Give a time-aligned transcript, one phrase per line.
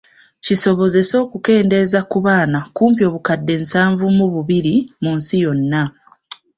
[0.45, 5.83] Kisobozese okukendeeza ku baana kumpi obukadde nsanvu mu bubiri mu nsi yonna.